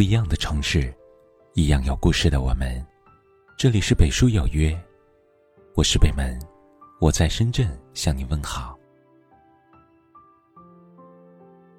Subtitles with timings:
[0.00, 0.90] 不一样的城市，
[1.52, 2.82] 一样有故事的我们。
[3.58, 4.74] 这里是北书有约，
[5.74, 6.40] 我是北门，
[7.02, 8.78] 我在深圳向你问好。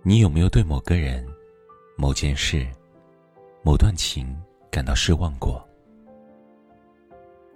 [0.03, 1.27] 你有没有对某个人、
[1.97, 2.63] 某件事、
[3.63, 5.67] 某段情感到失望过？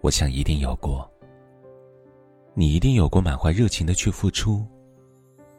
[0.02, 1.08] 我想一定有过。
[2.56, 4.66] 你一定有过满怀热情的去付出，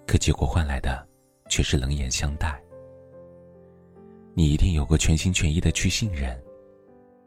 [0.04, 1.07] 可结果换来的
[1.48, 2.61] 却是冷眼相待。
[4.39, 6.39] 你一定有过全心全意的去信任，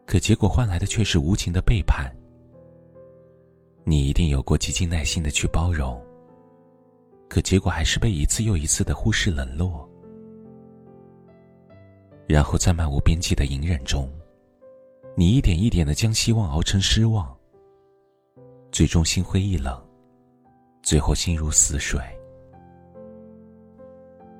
[0.06, 2.08] 可结果换来的却是无情的背叛。
[3.82, 6.00] 你一定有过极尽耐心的去包容，
[7.28, 9.90] 可结果还是被一次又一次的忽视冷落。
[12.28, 14.08] 然后在漫无边际的隐忍中，
[15.16, 17.36] 你一点一点的将希望熬成失望，
[18.70, 19.76] 最终心灰意冷，
[20.80, 22.00] 最后心如死水。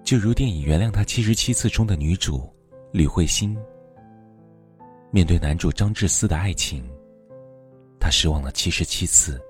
[0.04, 2.48] 就如电影《原谅他七十七次》中的女主。
[2.92, 3.56] 吕慧欣
[5.12, 6.84] 面对男主张志思的爱情，
[8.00, 9.40] 她失望了七十七次，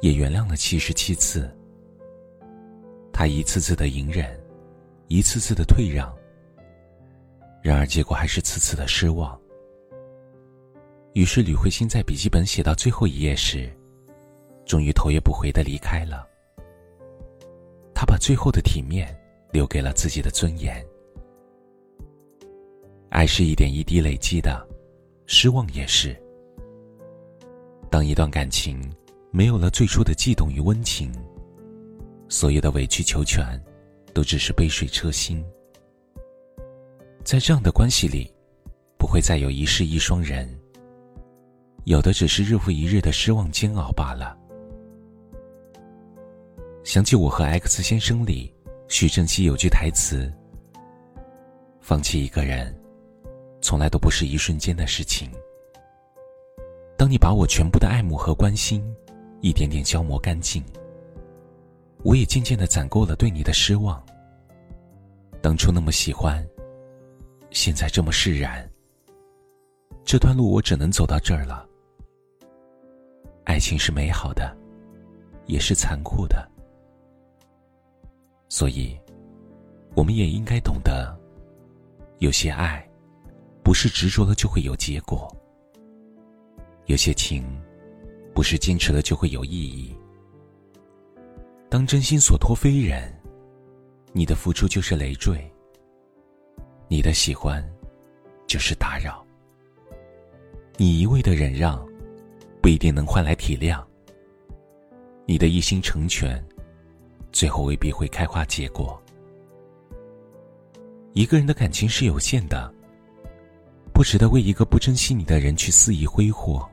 [0.00, 1.48] 也原谅了七十七次。
[3.12, 4.36] 她一次次的隐忍，
[5.06, 6.12] 一次次的退让，
[7.62, 9.40] 然而结果还是次次的失望。
[11.12, 13.72] 于是吕慧欣在笔记本写到最后一页时，
[14.66, 16.26] 终于头也不回的离开了。
[17.94, 19.16] 她把最后的体面
[19.52, 20.84] 留给了自己的尊严。
[23.18, 24.64] 爱是一点一滴累积的，
[25.26, 26.16] 失望也是。
[27.90, 28.80] 当一段感情
[29.32, 31.10] 没有了最初的悸动与温情，
[32.28, 33.60] 所有的委曲求全，
[34.14, 35.44] 都只是杯水车薪。
[37.24, 38.32] 在这样的关系里，
[38.96, 40.48] 不会再有一世一双人，
[41.86, 44.38] 有的只是日复一日的失望煎熬罢了。
[46.84, 48.54] 想起《我和 X 先生》里，
[48.86, 50.32] 徐正熙有句台词
[51.82, 52.72] ：“放弃一个人。”
[53.68, 55.30] 从来都不是一瞬间的事情。
[56.96, 58.82] 当你把我全部的爱慕和关心，
[59.42, 60.64] 一点点消磨干净，
[62.02, 64.02] 我也渐渐的攒够了对你的失望。
[65.42, 66.42] 当初那么喜欢，
[67.50, 68.66] 现在这么释然。
[70.02, 71.68] 这段路我只能走到这儿了。
[73.44, 74.56] 爱情是美好的，
[75.44, 76.50] 也是残酷的，
[78.48, 78.98] 所以，
[79.94, 81.14] 我们也应该懂得，
[82.20, 82.82] 有些爱。
[83.68, 85.30] 不是执着了就会有结果，
[86.86, 87.44] 有些情，
[88.34, 89.94] 不是坚持了就会有意义。
[91.68, 93.14] 当真心所托非人，
[94.14, 95.38] 你的付出就是累赘，
[96.88, 97.62] 你的喜欢，
[98.46, 99.22] 就是打扰。
[100.78, 101.86] 你一味的忍让，
[102.62, 103.84] 不一定能换来体谅。
[105.26, 106.42] 你的一心成全，
[107.32, 108.98] 最后未必会开花结果。
[111.12, 112.77] 一个人的感情是有限的。
[113.98, 116.64] 不值得为一个不珍惜你的人去肆意挥霍，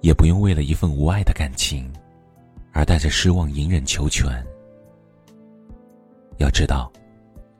[0.00, 1.92] 也不用为了一份无爱的感情，
[2.70, 4.30] 而带着失望隐忍求全。
[6.36, 6.88] 要知道，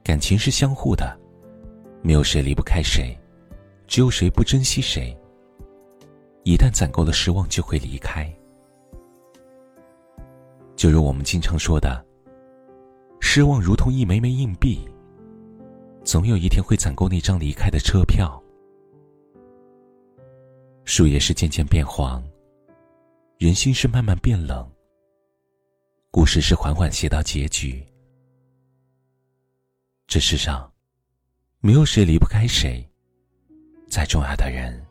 [0.04, 1.18] 感情是相互的，
[2.00, 3.12] 没有谁离不开谁，
[3.88, 5.12] 只有谁不珍惜谁。
[6.44, 8.32] 一旦攒够了失望，就会离开。
[10.76, 12.06] 就如我们经常说的，
[13.18, 14.88] 失望如同一枚枚硬币。
[16.08, 18.42] 总有一天会攒够那张离开的车票。
[20.86, 22.24] 树叶是渐渐变黄，
[23.36, 24.66] 人心是慢慢变冷。
[26.10, 27.86] 故事是缓缓写到结局。
[30.06, 30.72] 这世上，
[31.60, 32.82] 没有谁离不开谁。
[33.90, 34.82] 再重要的人，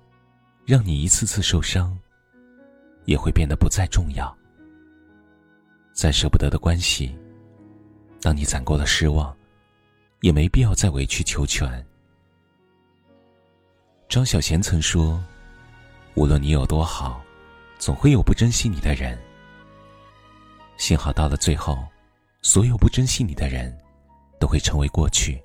[0.67, 1.97] 让你一次次受伤，
[3.05, 4.37] 也会变得不再重要。
[5.95, 7.17] 再舍不得的关系，
[8.21, 9.35] 当你攒够了失望。
[10.21, 11.85] 也没必要再委曲求全。
[14.09, 15.23] 张小娴曾说
[16.15, 17.21] ：“无论你有多好，
[17.77, 19.17] 总会有不珍惜你的人。
[20.77, 21.85] 幸好到了最后，
[22.41, 23.77] 所有不珍惜你的人，
[24.39, 25.41] 都会成为过去。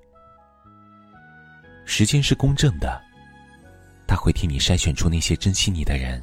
[1.84, 3.02] 时间是公正的，
[4.06, 6.22] 他会替你筛选出那些珍惜你的人。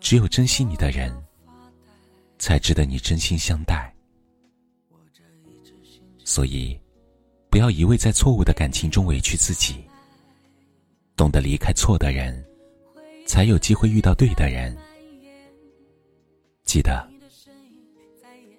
[0.00, 1.10] 只有珍惜你的人，
[2.38, 3.90] 才值得你真心相待。”
[6.24, 6.78] 所以，
[7.50, 9.84] 不要一味在错误的感情中委屈自己。
[11.16, 12.44] 懂得离开错的人，
[13.26, 14.76] 才有机会遇到对的人。
[16.64, 17.06] 记得，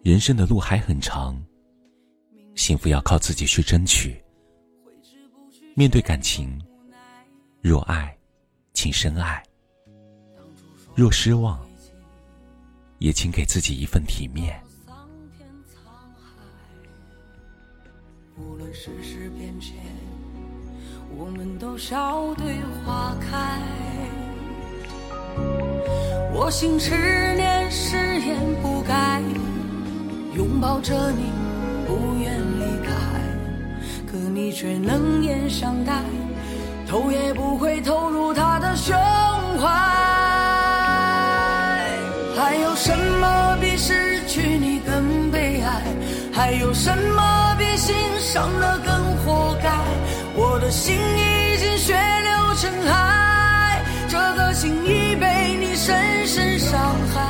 [0.03, 1.43] 人生的路还很长，
[2.55, 4.15] 幸福要靠自己去争取。
[5.73, 6.57] 面对感情，
[7.61, 8.15] 若爱，
[8.73, 9.43] 请深爱；
[10.95, 11.59] 若失望，
[12.99, 14.57] 也请给自己一份体面。
[18.37, 19.75] 无论世事变迁，
[21.17, 23.61] 我们都笑对花开。
[26.33, 26.91] 我心痴
[27.35, 29.21] 念，誓言不改，
[30.35, 31.31] 拥抱着你，
[31.87, 32.91] 不愿离开。
[34.05, 36.03] 可你却冷眼相待，
[36.85, 38.93] 头也不回投入他的胸
[39.61, 39.69] 怀。
[42.35, 45.83] 还有什么比失去你更悲哀？
[46.33, 47.34] 还有什么
[47.77, 49.69] 心伤了更活该？
[50.35, 56.79] 我的心已经血流成海，这个心已被你深深伤
[57.13, 57.21] 害。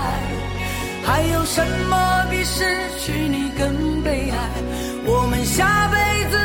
[1.06, 2.64] 还有什么比失
[3.00, 4.38] 去你更悲哀？
[5.06, 5.98] 我们下辈
[6.32, 6.45] 子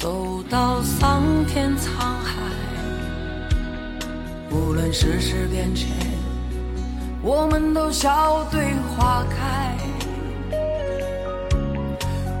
[0.00, 2.32] 走到桑田沧海，
[4.50, 5.90] 无论世事变迁，
[7.20, 9.76] 我们都笑对花开。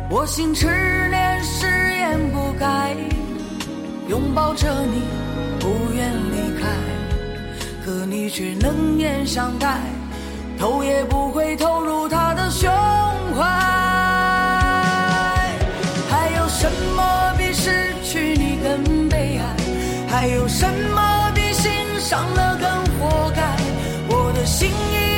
[0.08, 0.68] 我心痴
[1.10, 2.96] 念，誓言不改，
[4.08, 5.02] 拥抱着你，
[5.58, 6.66] 不愿离开。
[7.84, 9.82] 可你却冷眼相待，
[10.58, 12.70] 头也不回投入他的胸
[13.36, 13.79] 怀。
[20.20, 22.68] 还有什么比心伤了更
[22.98, 23.56] 活该？
[24.14, 25.09] 我的心已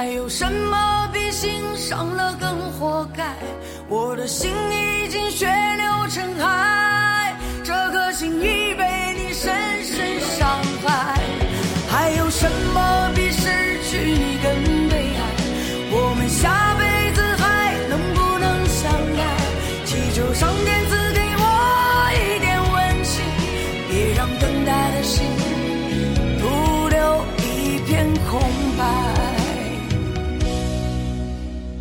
[0.00, 3.34] 还有什么比心伤了更活该？
[3.86, 9.52] 我的心已经血流成海，这颗心已被你深
[9.84, 11.20] 深伤害。
[11.90, 13.50] 还有什么比失
[13.90, 14.79] 去你更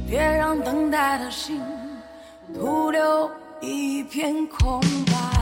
[0.09, 1.61] 别让等待的心
[2.51, 3.29] 徒留
[3.61, 5.38] 一片空白。